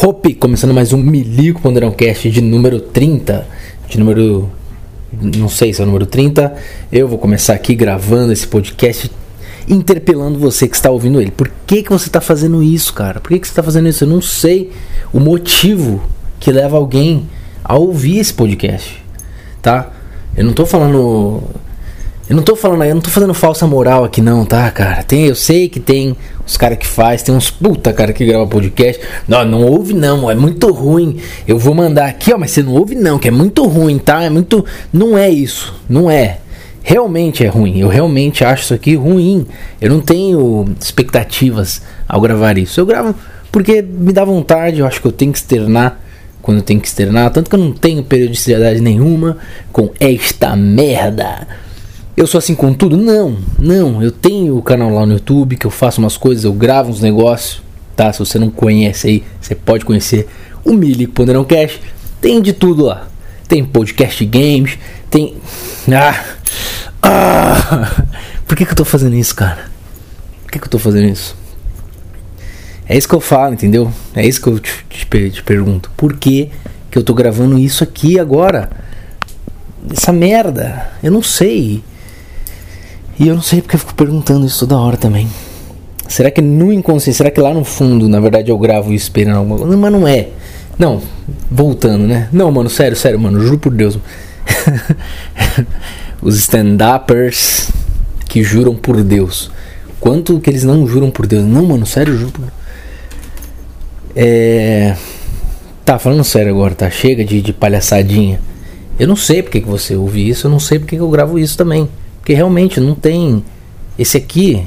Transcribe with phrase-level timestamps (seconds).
[0.00, 3.44] Hope, começando mais um Milico Ponderão Cast de número 30.
[3.88, 4.48] De número.
[5.10, 6.54] Não sei se é o número 30.
[6.92, 9.10] Eu vou começar aqui gravando esse podcast,
[9.68, 11.32] interpelando você que está ouvindo ele.
[11.32, 13.18] Por que, que você está fazendo isso, cara?
[13.18, 14.04] Por que, que você está fazendo isso?
[14.04, 14.70] Eu não sei
[15.12, 16.00] o motivo
[16.38, 17.28] que leva alguém
[17.64, 19.04] a ouvir esse podcast,
[19.60, 19.90] tá?
[20.36, 21.42] Eu não tô falando
[22.28, 25.02] eu não tô falando, eu não tô fazendo falsa moral aqui não, tá, cara?
[25.02, 26.14] Tem, eu sei que tem
[26.46, 29.02] os caras que faz, tem uns puta cara que grava podcast.
[29.26, 31.16] Não, não ouve não, é muito ruim.
[31.46, 34.22] Eu vou mandar aqui, ó, mas você não ouve não, que é muito ruim, tá?
[34.22, 34.62] É muito,
[34.92, 36.40] não é isso, não é.
[36.82, 37.80] Realmente é ruim.
[37.80, 39.46] Eu realmente acho isso aqui ruim.
[39.80, 42.78] Eu não tenho expectativas ao gravar isso.
[42.78, 43.14] Eu gravo
[43.50, 45.98] porque me dá vontade, eu acho que eu tenho que externar
[46.42, 49.36] quando eu tenho que externar, tanto que eu não tenho periodicidade nenhuma
[49.70, 51.46] com esta merda
[52.18, 52.96] eu sou assim com tudo?
[52.96, 54.02] Não, não.
[54.02, 57.00] Eu tenho o canal lá no YouTube que eu faço umas coisas, eu gravo uns
[57.00, 57.62] negócios,
[57.94, 58.12] tá?
[58.12, 60.26] Se você não conhece aí, você pode conhecer
[60.64, 61.78] o Milico Ponderão Cash.
[62.20, 63.06] Tem de tudo lá.
[63.46, 64.76] Tem podcast games,
[65.08, 65.36] tem.
[65.92, 66.24] Ah!
[67.00, 68.04] Ah!
[68.48, 69.66] Por que, que eu tô fazendo isso, cara?
[70.42, 71.36] Por que, que eu tô fazendo isso?
[72.88, 73.92] É isso que eu falo, entendeu?
[74.14, 75.90] É isso que eu te, te, te pergunto.
[75.96, 76.50] Por que,
[76.90, 78.70] que eu tô gravando isso aqui agora?
[79.92, 80.90] Essa merda.
[81.00, 81.84] Eu não sei.
[83.18, 85.28] E eu não sei porque eu fico perguntando isso toda hora também.
[86.08, 89.36] Será que no inconsciente, será que lá no fundo, na verdade, eu gravo isso esperando
[89.36, 89.76] alguma coisa?
[89.76, 90.28] Mas não é.
[90.78, 91.02] Não,
[91.50, 92.28] voltando, né?
[92.32, 93.98] Não, mano, sério, sério, mano, juro por Deus.
[96.22, 97.70] Os stand-uppers
[98.28, 99.50] que juram por Deus.
[99.98, 101.44] Quanto que eles não juram por Deus?
[101.44, 102.44] Não, mano, sério, juro por
[104.14, 104.96] É.
[105.84, 106.88] Tá, falando sério agora, tá?
[106.90, 108.40] Chega de, de palhaçadinha.
[108.98, 111.38] Eu não sei porque que você ouve isso, eu não sei porque que eu gravo
[111.38, 111.88] isso também.
[112.28, 113.42] Porque realmente não tem.
[113.98, 114.66] Esse aqui,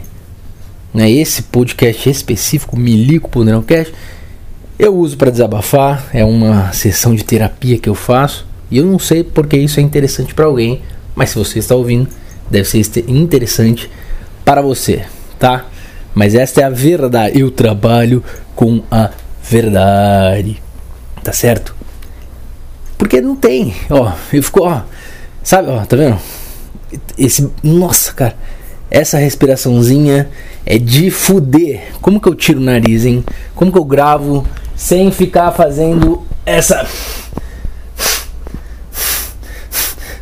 [0.91, 3.93] né, esse podcast específico, Milico Poderão Cast,
[4.79, 6.09] eu uso para desabafar.
[6.11, 8.47] É uma sessão de terapia que eu faço.
[8.71, 10.81] E eu não sei porque isso é interessante para alguém.
[11.13, 12.09] Mas se você está ouvindo,
[12.49, 13.91] deve ser interessante
[14.43, 15.05] para você,
[15.37, 15.67] tá?
[16.15, 17.39] Mas esta é a verdade.
[17.39, 18.23] Eu trabalho
[18.55, 19.11] com a
[19.43, 20.59] verdade.
[21.23, 21.75] Tá certo?
[22.97, 23.75] Porque não tem.
[23.87, 24.81] Ó, eu fico, ó.
[25.43, 26.17] Sabe, ó, tá vendo?
[27.17, 28.35] Esse, nossa, cara,
[28.89, 30.29] essa respiraçãozinha
[30.65, 31.93] é de fuder.
[32.01, 33.23] Como que eu tiro o nariz, hein?
[33.55, 36.85] Como que eu gravo sem ficar fazendo essa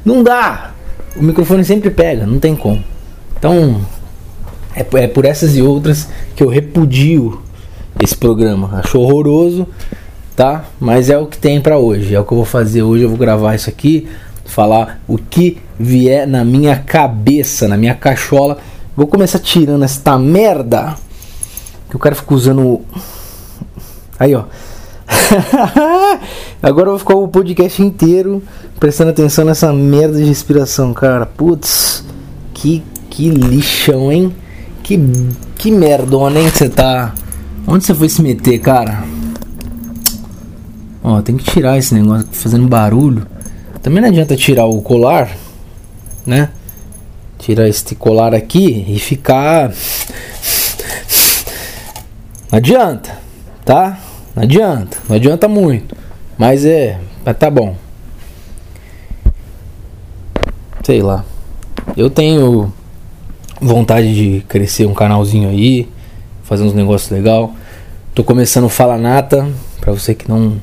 [0.03, 0.71] Não dá.
[1.15, 2.83] O microfone sempre pega, não tem como.
[3.37, 3.81] Então,
[4.75, 7.41] é, é por essas e outras que eu repudio
[8.01, 8.79] esse programa.
[8.79, 9.67] Acho horroroso,
[10.35, 10.65] tá?
[10.79, 12.15] Mas é o que tem para hoje.
[12.15, 13.03] É o que eu vou fazer hoje.
[13.03, 14.07] Eu vou gravar isso aqui
[14.59, 18.57] falar o que vier na minha cabeça, na minha cachola.
[18.93, 20.95] Vou começar tirando esta merda.
[21.89, 22.81] Que o cara fica usando.
[24.19, 24.43] Aí, ó.
[26.61, 28.43] Agora eu vou ficar o podcast inteiro
[28.77, 31.25] prestando atenção nessa merda de respiração, cara.
[31.25, 32.03] Putz,
[32.53, 34.35] que, que lixão, hein?
[34.83, 34.99] Que,
[35.55, 36.49] que merdona, hein?
[36.49, 37.13] Você tá.
[37.65, 39.05] Onde você foi se meter, cara?
[41.01, 43.25] Ó, tem que tirar esse negócio fazendo barulho.
[43.81, 45.35] Também não adianta tirar o colar,
[46.25, 46.49] né?
[47.37, 49.71] Tirar este colar aqui e ficar.
[52.51, 53.17] Não adianta,
[53.63, 53.99] tá?
[54.35, 55.95] Não adianta, não adianta muito.
[56.37, 57.75] Mas é, mas tá bom.
[60.83, 61.23] Sei lá.
[61.95, 62.73] Eu tenho
[63.61, 65.87] vontade de crescer um canalzinho aí,
[66.43, 67.53] fazer uns negócios legal.
[68.13, 69.47] Tô começando o Fala Nata,
[69.79, 70.61] para você que não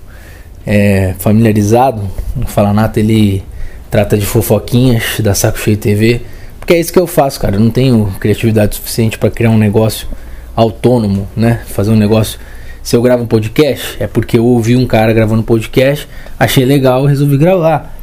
[0.66, 2.02] é, familiarizado,
[2.36, 3.42] o Falanato ele
[3.90, 6.22] trata de fofoquinhas da Saco Cheio TV,
[6.58, 7.54] porque é isso que eu faço, cara.
[7.54, 10.08] Eu não tenho criatividade suficiente para criar um negócio
[10.56, 11.60] autônomo, né?
[11.68, 12.40] Fazer um negócio.
[12.82, 17.04] Se eu gravo um podcast, é porque eu ouvi um cara gravando podcast, achei legal,
[17.04, 17.96] resolvi gravar.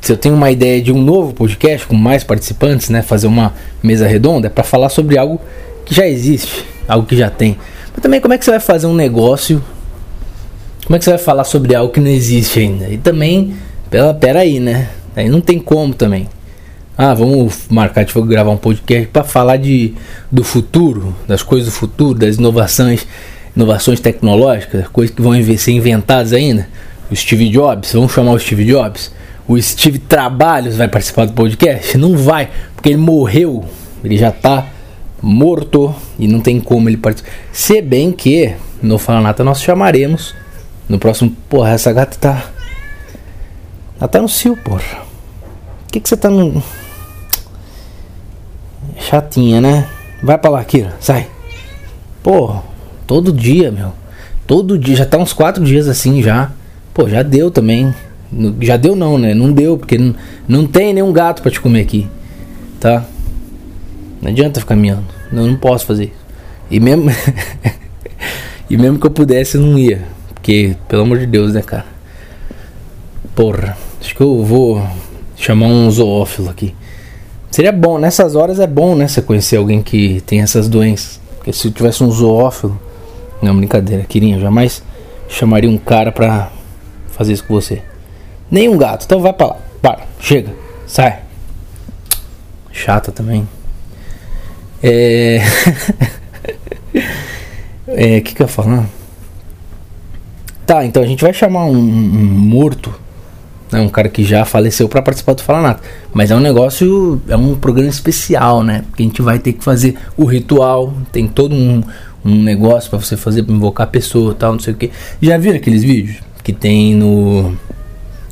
[0.00, 3.52] Se eu tenho uma ideia de um novo podcast com mais participantes, né, fazer uma
[3.82, 5.40] mesa redonda, é para falar sobre algo
[5.84, 7.58] que já existe, algo que já tem.
[7.92, 9.62] Mas também como é que você vai fazer um negócio
[10.88, 12.88] como é que você vai falar sobre algo que não existe ainda?
[12.88, 13.54] E também,
[13.90, 14.88] pela, pera aí, né?
[15.14, 16.26] Aí não tem como também.
[16.96, 19.92] Ah, vamos marcar de gravar um podcast para falar de,
[20.32, 23.06] do futuro, das coisas do futuro, das inovações,
[23.54, 26.66] inovações tecnológicas, coisas que vão ser inventadas ainda.
[27.10, 29.12] O Steve Jobs, vamos chamar o Steve Jobs.
[29.46, 31.98] O Steve Trabalhos vai participar do podcast?
[31.98, 33.62] Não vai, porque ele morreu.
[34.02, 34.66] Ele já tá
[35.20, 37.30] morto e não tem como ele participar.
[37.52, 40.34] Se bem que no Fala Nata nós chamaremos
[40.88, 42.44] no próximo, porra, essa gata tá.
[44.00, 44.80] Ela tá no cio, porra.
[44.80, 46.62] Por que, que você tá no.
[48.98, 49.88] Chatinha, né?
[50.22, 51.28] Vai pra lá, Kira, sai.
[52.22, 52.62] Porra,
[53.06, 53.92] todo dia, meu.
[54.46, 56.50] Todo dia, já tá uns quatro dias assim já.
[56.94, 57.94] Pô, já deu também.
[58.60, 59.34] Já deu não, né?
[59.34, 60.14] Não deu, porque não,
[60.46, 62.08] não tem nenhum gato para te comer aqui.
[62.80, 63.04] Tá?
[64.22, 65.04] Não adianta ficar miando.
[65.30, 66.14] Não, não posso fazer.
[66.70, 67.10] E mesmo.
[68.68, 70.17] e mesmo que eu pudesse, eu não ia.
[70.48, 71.84] Porque, pelo amor de Deus, né, cara?
[73.34, 73.76] Porra.
[74.00, 74.82] Acho que eu vou
[75.36, 76.74] chamar um zoófilo aqui.
[77.50, 79.06] Seria bom, nessas horas é bom, né?
[79.06, 81.20] Você conhecer alguém que tem essas doenças.
[81.36, 82.80] Porque se eu tivesse um zoófilo.
[83.42, 84.82] Não, brincadeira, queria jamais
[85.28, 86.50] chamaria um cara pra
[87.08, 87.82] fazer isso com você.
[88.50, 89.56] Nem um gato, então vai pra lá.
[89.82, 90.54] Para, chega,
[90.86, 91.24] sai.
[92.72, 93.46] Chata também.
[94.82, 95.42] É.
[97.86, 98.16] é.
[98.16, 98.97] O que, que eu ia falar?
[100.68, 102.94] Tá, então a gente vai chamar um, um morto
[103.72, 105.80] né, um cara que já faleceu para participar do Fala Nada.
[106.12, 108.84] Mas é um negócio, é um programa especial, né?
[108.86, 111.82] Porque a gente vai ter que fazer o ritual, tem todo um,
[112.22, 114.90] um negócio para você fazer para invocar a pessoa, tal, não sei o que.
[115.22, 117.56] Já viram aqueles vídeos que tem no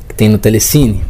[0.07, 1.01] que tem no Telecine?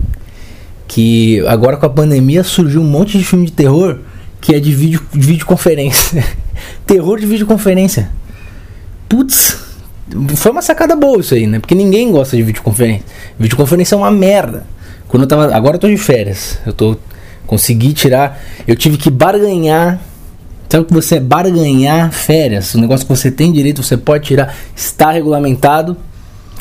[0.87, 3.99] Que agora com a pandemia surgiu um monte de filme de terror
[4.39, 6.23] que é de vídeo de videoconferência.
[6.87, 8.09] terror de videoconferência.
[9.09, 9.66] Putz,
[10.35, 11.59] foi uma sacada boa isso aí, né?
[11.59, 13.03] Porque ninguém gosta de videoconferência.
[13.37, 14.65] Videoconferência é uma merda.
[15.07, 15.55] Quando eu tava.
[15.55, 16.59] Agora eu tô de férias.
[16.65, 16.97] Eu tô.
[17.45, 18.41] Consegui tirar.
[18.67, 19.99] Eu tive que barganhar.
[20.69, 22.73] Sabe que você é barganhar férias?
[22.73, 24.53] O negócio que você tem direito, você pode tirar.
[24.75, 25.95] Está regulamentado.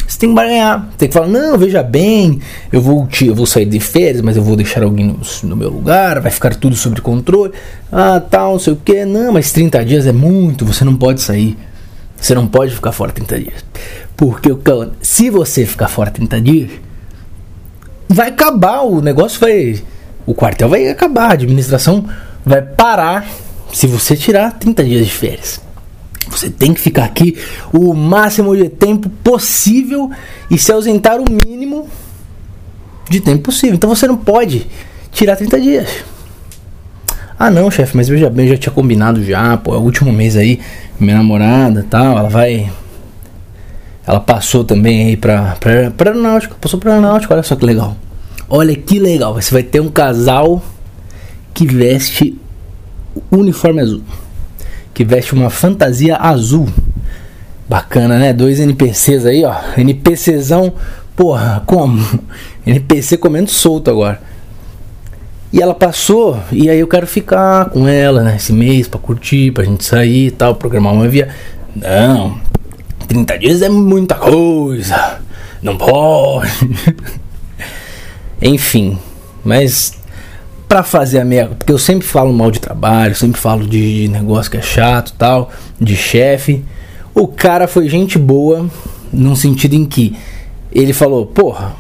[0.06, 0.88] Você tem que barganhar.
[0.96, 2.40] Tem que falar, não, veja bem,
[2.72, 5.69] eu vou, eu vou sair de férias, mas eu vou deixar alguém no, no meu
[5.69, 7.52] lugar, vai ficar tudo sob controle.
[7.90, 9.04] Ah, tal, não sei o que.
[9.04, 11.56] Não, mas 30 dias é muito, você não pode sair.
[12.20, 13.64] Você não pode ficar fora 30 dias.
[14.16, 14.48] Porque
[15.00, 16.70] se você ficar fora 30 dias,
[18.08, 19.82] vai acabar o negócio, vai.
[20.24, 22.04] O quartel vai acabar, a administração
[22.44, 23.28] vai parar
[23.72, 25.60] se você tirar 30 dias de férias.
[26.28, 27.38] Você tem que ficar aqui
[27.72, 30.10] o máximo de tempo possível
[30.50, 31.88] e se ausentar o mínimo
[33.08, 33.76] de tempo possível.
[33.76, 34.66] Então você não pode
[35.12, 35.88] tirar 30 dias.
[37.38, 40.10] Ah não, chefe, mas veja bem, eu já tinha combinado já, pô, é o último
[40.12, 40.58] mês aí
[40.98, 42.70] minha namorada tal, ela vai.
[44.06, 47.96] Ela passou também aí pra, pra, pra aeronáutica, passou pra aeronáutica, olha só que legal.
[48.48, 50.62] Olha que legal, você vai ter um casal
[51.52, 52.38] que veste
[53.30, 54.02] uniforme azul.
[54.94, 56.68] Que veste uma fantasia azul.
[57.68, 58.32] Bacana, né?
[58.32, 59.54] Dois NPCs aí, ó.
[59.76, 60.72] NPCzão,
[61.16, 62.02] porra, como?
[62.64, 64.22] NPC comendo solto agora.
[65.52, 68.37] E ela passou, e aí eu quero ficar com ela, né?
[68.37, 71.28] Esse mês pra curtir, pra gente sair e tal, programar uma via.
[71.75, 72.40] Não,
[73.06, 75.20] 30 dias é muita coisa.
[75.62, 76.50] Não pode.
[78.43, 78.98] Enfim,
[79.44, 79.96] mas
[80.69, 81.46] para fazer a minha.
[81.48, 85.50] Porque eu sempre falo mal de trabalho, sempre falo de negócio que é chato tal,
[85.81, 86.64] de chefe.
[87.14, 88.69] O cara foi gente boa,
[89.12, 90.16] num sentido em que
[90.72, 91.75] ele falou: Porra,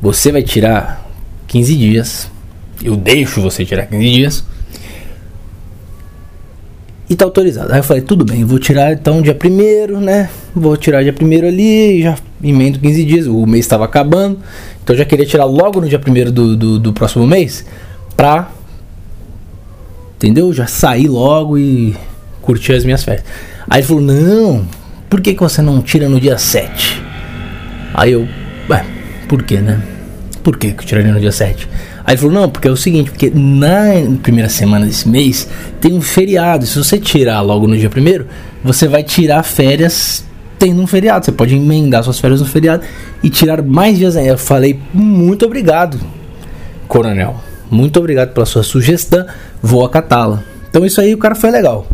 [0.00, 1.06] você vai tirar
[1.46, 2.33] 15 dias
[2.82, 4.44] eu deixo você tirar 15 dias.
[7.08, 7.72] E tá autorizado.
[7.72, 10.30] Aí eu falei, tudo bem, vou tirar então dia primeiro, né?
[10.54, 13.26] Vou tirar dia primeiro ali, já emendo 15 dias.
[13.26, 14.38] O mês estava acabando.
[14.82, 17.64] Então eu já queria tirar logo no dia primeiro do, do, do próximo mês.
[18.16, 18.50] Pra.
[20.16, 20.52] Entendeu?
[20.52, 21.94] Já sair logo e
[22.40, 23.24] curtir as minhas férias.
[23.68, 24.66] Aí ele falou, não,
[25.10, 27.02] por que, que você não tira no dia 7?
[27.92, 28.26] Aí eu,
[28.68, 28.84] ué,
[29.28, 29.82] por que, né?
[30.42, 31.68] Por que, que eu tiraria no dia 7?
[32.04, 35.48] Aí ele falou: Não, porque é o seguinte, porque na primeira semana desse mês
[35.80, 36.66] tem um feriado.
[36.66, 38.26] Se você tirar logo no dia primeiro,
[38.62, 40.24] você vai tirar férias
[40.58, 41.24] tendo um feriado.
[41.24, 42.84] Você pode emendar suas férias no feriado
[43.22, 44.28] e tirar mais dias aí.
[44.28, 45.98] Eu falei: Muito obrigado,
[46.86, 47.36] coronel.
[47.70, 49.26] Muito obrigado pela sua sugestão.
[49.62, 50.44] Vou acatá-la.
[50.68, 51.86] Então isso aí o cara foi legal.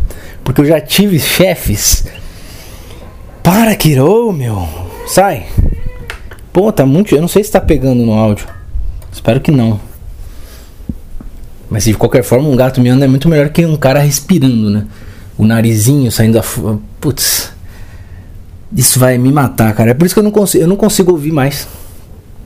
[0.43, 2.05] Porque eu já tive chefes.
[3.41, 4.67] Para, Kiro, meu.
[5.07, 5.45] Sai.
[6.51, 7.15] Pô, tá muito.
[7.15, 8.45] Eu não sei se tá pegando no áudio.
[9.11, 9.79] Espero que não.
[11.71, 14.83] Mas de qualquer forma, um gato miando é muito melhor que um cara respirando, né?
[15.37, 16.43] O narizinho saindo da.
[16.99, 17.53] Putz.
[18.75, 19.91] Isso vai me matar, cara.
[19.91, 21.65] É por isso que eu não consigo, eu não consigo ouvir mais.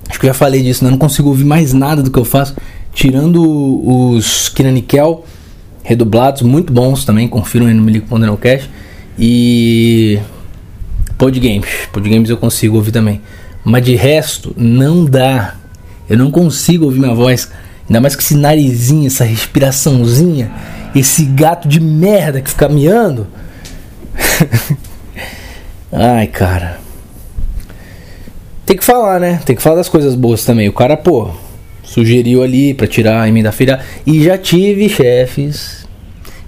[0.07, 0.89] Acho que eu já falei disso, né?
[0.89, 2.55] Eu não consigo ouvir mais nada do que eu faço.
[2.93, 3.41] Tirando
[3.83, 5.25] os Kiranikel
[5.81, 7.27] redublados, muito bons também.
[7.27, 8.69] Confiram aí no Milico Cash.
[9.17, 10.19] E.
[11.17, 11.87] Podgames.
[11.91, 13.21] Podgames eu consigo ouvir também.
[13.63, 15.55] Mas de resto, não dá.
[16.07, 17.49] Eu não consigo ouvir minha voz.
[17.87, 20.51] Ainda mais com esse narizinho, essa respiraçãozinha,
[20.95, 23.27] esse gato de merda que fica miando.
[25.91, 26.79] Ai, cara.
[28.65, 29.39] Tem que falar, né?
[29.45, 30.67] Tem que falar das coisas boas também.
[30.67, 31.29] O cara, pô,
[31.83, 33.79] sugeriu ali para tirar a emenda filha.
[34.05, 35.87] E já tive chefes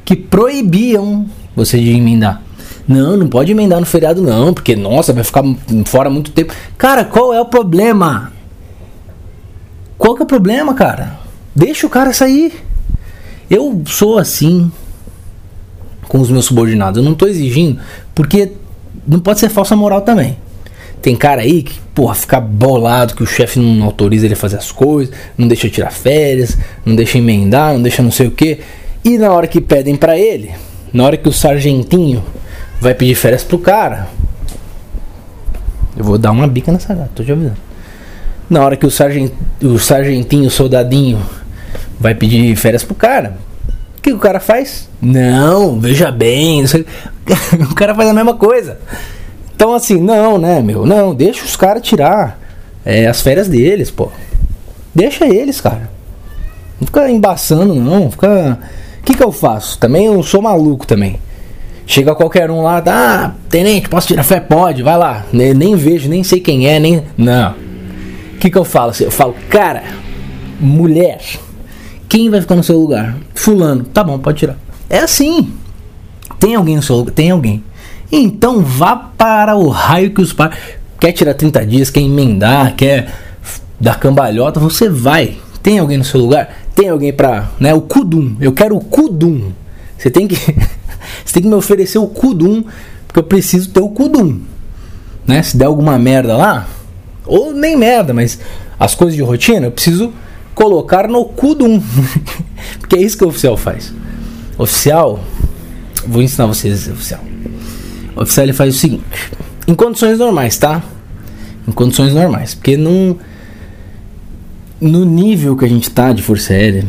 [0.04, 2.42] que proibiam você de emendar.
[2.88, 5.44] Não, não pode emendar no feriado, não, porque, nossa, vai ficar
[5.86, 6.54] fora muito tempo.
[6.78, 8.32] Cara, qual é o problema?
[9.98, 11.27] Qual que é o problema, cara?
[11.58, 12.54] Deixa o cara sair.
[13.50, 14.72] Eu sou assim
[16.08, 17.00] com os meus subordinados.
[17.00, 17.80] Eu não tô exigindo,
[18.14, 18.52] porque
[19.08, 20.38] não pode ser falsa moral também.
[21.02, 24.58] Tem cara aí que, porra, fica bolado que o chefe não autoriza ele a fazer
[24.58, 28.60] as coisas, não deixa tirar férias, não deixa emendar, não deixa não sei o que.
[29.04, 30.52] E na hora que pedem para ele,
[30.94, 32.24] na hora que o sargentinho
[32.80, 34.08] vai pedir férias pro cara.
[35.98, 37.58] Eu vou dar uma bica nessa gata, tô te avisando.
[38.48, 39.32] Na hora que o, sargent,
[39.64, 41.20] o sargentinho, o soldadinho,
[42.00, 43.38] vai pedir férias pro cara,
[43.98, 44.90] o que o cara faz?
[45.02, 46.64] Não, veja bem,
[47.70, 48.80] o cara faz a mesma coisa.
[49.56, 52.40] Então assim, não, né, meu, não, deixa os caras tirar
[52.86, 54.10] é, as férias deles, pô.
[54.96, 55.90] Deixa eles, cara.
[56.80, 58.10] Não fica embaçando, não.
[58.10, 58.58] Fica.
[59.00, 59.78] O que, que eu faço?
[59.78, 61.20] Também eu sou maluco também.
[61.86, 64.40] Chega qualquer um lá, ah, tenente, posso tirar fé?
[64.40, 65.26] Pode, vai lá.
[65.32, 67.04] Nem, nem vejo, nem sei quem é, nem.
[67.18, 67.52] Não.
[68.36, 68.94] O que, que eu falo?
[69.00, 69.84] Eu falo, cara,
[70.60, 71.22] mulher,
[72.10, 73.18] quem vai ficar no seu lugar?
[73.36, 74.58] Fulano, tá bom, pode tirar.
[74.90, 75.54] É assim.
[76.40, 77.14] Tem alguém no seu lugar?
[77.14, 77.64] Tem alguém.
[78.12, 80.56] Então vá para o raio que os pais.
[81.00, 83.14] Quer tirar 30 dias, quer emendar, quer
[83.80, 85.38] dar cambalhota, você vai.
[85.62, 86.58] Tem alguém no seu lugar?
[86.74, 87.50] Tem alguém pra.
[87.60, 88.36] Né, o Kudum.
[88.40, 89.52] Eu quero o Kudum.
[89.98, 90.36] Você tem que.
[91.24, 92.64] Você tem que me oferecer o Kudum,
[93.06, 94.42] porque eu preciso ter o Kudum.
[95.26, 95.42] Né?
[95.42, 96.68] Se der alguma merda lá,
[97.26, 98.40] ou nem merda, mas
[98.80, 100.14] as coisas de rotina, eu preciso
[100.58, 101.80] colocar no Kudum.
[102.82, 103.94] porque é isso que o oficial faz.
[104.58, 105.20] oficial,
[106.08, 107.22] vou ensinar vocês oficial.
[108.16, 109.04] O oficial ele faz o seguinte,
[109.68, 110.82] em condições normais, tá?
[111.68, 113.18] Em condições normais, porque não
[114.82, 116.88] no nível que a gente tá de força aérea,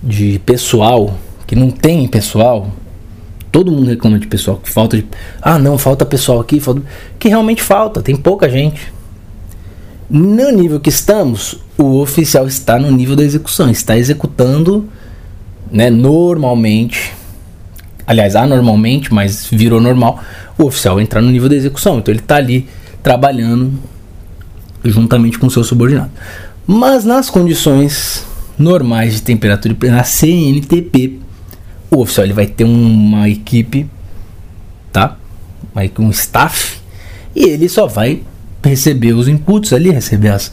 [0.00, 2.72] de pessoal, que não tem pessoal,
[3.50, 5.06] Todo mundo reclama de pessoal, que falta de.
[5.40, 6.82] Ah, não, falta pessoal aqui, falta.
[7.20, 8.92] Que realmente falta, tem pouca gente.
[10.16, 14.88] No nível que estamos, o oficial está no nível da execução, está executando
[15.72, 17.12] né, normalmente.
[18.06, 20.22] Aliás, anormalmente, mas virou normal.
[20.56, 21.98] O oficial entrar no nível da execução.
[21.98, 22.68] Então ele está ali
[23.02, 23.72] trabalhando
[24.84, 26.12] juntamente com o seu subordinado.
[26.64, 28.24] Mas nas condições
[28.56, 31.18] normais de temperatura, na CNTP,
[31.90, 33.90] o oficial ele vai ter uma equipe,
[34.92, 35.16] tá?
[35.98, 36.78] Um staff
[37.34, 38.22] e ele só vai
[38.64, 40.50] receber os inputs ali, receber as,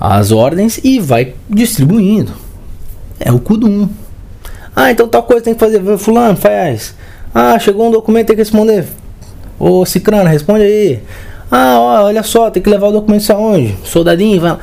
[0.00, 2.32] as ordens e vai distribuindo.
[3.20, 3.88] É o CUDUM.
[4.74, 5.80] Ah, então tal coisa tem que fazer.
[5.98, 6.94] Fulano, faz.
[7.34, 8.86] Ah, chegou um documento, tem que responder.
[9.58, 11.02] Ô Cicrano, responde aí.
[11.50, 13.76] Ah, ó, olha só, tem que levar o documento aonde?
[13.84, 14.58] Soldadinho, vai.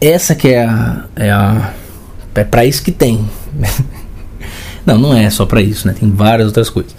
[0.00, 1.04] Essa que é a.
[1.16, 1.72] É, a,
[2.34, 3.28] é pra isso que tem.
[4.86, 5.96] Não, não é só para isso, né?
[5.98, 6.94] Tem várias outras coisas.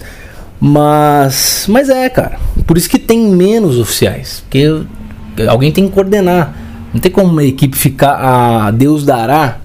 [0.60, 2.38] Mas, mas é, cara.
[2.68, 4.84] Por isso que tem menos oficiais, porque
[5.48, 6.54] alguém tem que coordenar.
[6.92, 8.16] Não tem como uma equipe ficar
[8.66, 9.56] a Deus dará,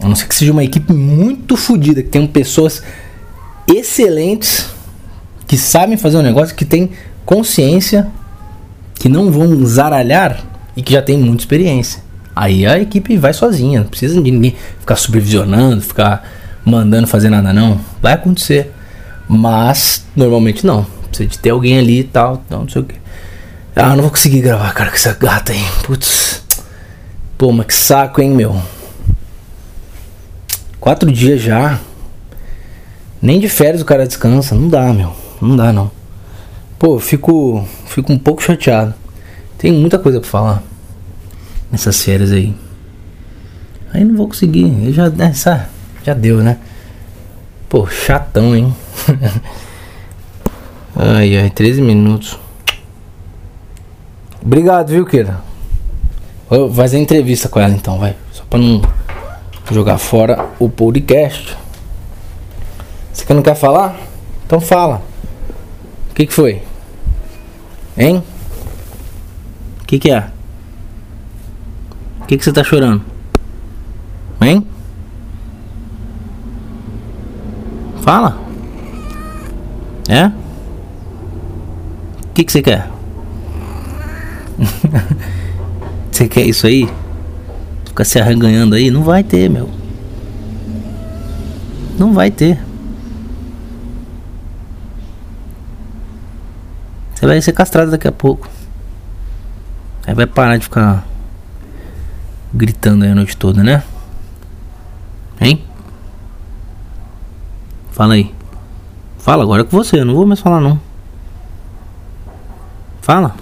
[0.00, 2.82] a não ser que seja uma equipe muito fodida, que tenham pessoas
[3.68, 4.70] excelentes
[5.46, 6.92] que sabem fazer um negócio, que tem
[7.26, 8.08] consciência,
[8.94, 10.42] que não vão zaralhar
[10.74, 12.02] e que já tem muita experiência.
[12.34, 16.26] Aí a equipe vai sozinha, não precisa de ninguém ficar supervisionando, ficar
[16.64, 17.78] mandando fazer nada, não.
[18.00, 18.72] Vai acontecer.
[19.28, 20.86] Mas normalmente não.
[21.16, 22.94] Precisa de ter alguém ali e tal, então não sei o que.
[23.74, 25.64] Ah, não vou conseguir gravar, cara, com essa gata aí.
[25.82, 26.42] Putz.
[27.38, 28.60] Pô, mas que saco, hein, meu.
[30.78, 31.80] Quatro dias já.
[33.20, 34.54] Nem de férias o cara descansa.
[34.54, 35.14] Não dá, meu.
[35.40, 35.90] Não dá, não.
[36.78, 38.94] Pô, fico, fico um pouco chateado.
[39.56, 40.62] Tem muita coisa pra falar
[41.72, 42.54] nessas férias aí.
[43.92, 44.66] Aí não vou conseguir.
[44.84, 45.10] Eu já.
[45.18, 45.68] Essa,
[46.04, 46.58] já deu, né?
[47.70, 48.74] Pô, chatão, hein?
[50.96, 52.38] ai, ai, 13 minutos.
[54.42, 55.40] Obrigado, viu, Keira?
[56.48, 58.16] Vou fazer entrevista com ela então, vai.
[58.32, 58.80] Só pra não
[59.70, 61.56] jogar fora o podcast.
[63.12, 63.96] Você que não quer falar?
[64.46, 65.02] Então fala.
[66.10, 66.62] O que, que foi?
[67.98, 68.22] Hein?
[69.82, 70.30] O que, que é?
[72.20, 73.02] O que, que você tá chorando?
[74.40, 74.66] Hein?
[78.02, 78.38] Fala.
[80.08, 80.45] É?
[82.36, 82.86] Que, que você quer?
[86.12, 86.86] você quer isso aí?
[87.86, 88.90] Ficar se arreganhando aí?
[88.90, 89.70] Não vai ter, meu.
[91.98, 92.62] Não vai ter.
[97.14, 98.46] Você vai ser castrado daqui a pouco.
[100.06, 101.06] Aí vai parar de ficar
[102.52, 103.82] gritando aí a noite toda, né?
[105.40, 105.64] Hein?
[107.92, 108.30] Fala aí.
[109.16, 110.85] Fala agora com você, eu não vou mais falar não.
[113.06, 113.36] Fala.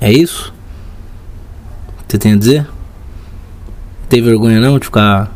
[0.00, 0.52] É isso?
[2.08, 2.66] Você tem a dizer?
[4.08, 5.30] Tem vergonha não de ficar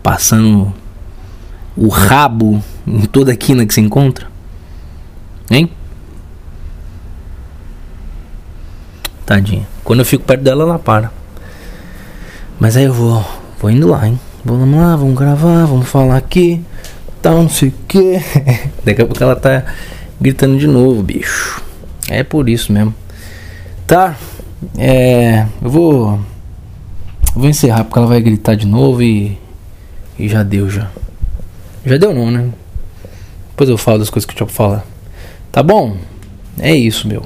[0.00, 0.72] passando
[1.76, 4.28] o rabo em toda a quina que se encontra?
[5.50, 5.68] Hein?
[9.26, 9.66] Tadinha.
[9.82, 11.10] Quando eu fico perto dela, ela para.
[12.60, 13.26] Mas aí eu vou,
[13.60, 14.20] vou indo lá, hein?
[14.44, 16.64] Vamos lá, vamos gravar, vamos falar aqui,
[17.24, 18.20] tal, não sei o que.
[18.84, 19.64] Daqui a pouco ela tá
[20.20, 21.62] gritando de novo, bicho.
[22.06, 22.94] É por isso mesmo.
[23.86, 24.14] Tá?
[24.76, 25.46] É.
[25.62, 26.20] Eu vou.
[27.34, 29.38] Eu vou encerrar porque ela vai gritar de novo e.
[30.18, 30.90] E já deu já.
[31.86, 32.50] Já deu não, né?
[33.50, 34.86] Depois eu falo das coisas que eu tinha pra falar.
[35.50, 35.96] Tá bom?
[36.58, 37.24] É isso, meu.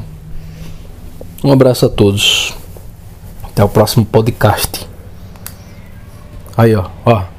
[1.42, 2.54] Um abraço a todos.
[3.42, 4.86] Até o próximo podcast.
[6.56, 7.38] Aí, ó, ó.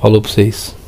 [0.00, 0.79] Falou pra vocês.